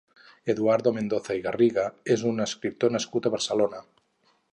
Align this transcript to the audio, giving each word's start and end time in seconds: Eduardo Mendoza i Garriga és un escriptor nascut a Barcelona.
Eduardo 0.51 0.93
Mendoza 0.95 1.35
i 1.39 1.43
Garriga 1.43 1.83
és 2.15 2.23
un 2.31 2.45
escriptor 2.47 2.95
nascut 2.95 3.29
a 3.29 3.33
Barcelona. 3.37 3.83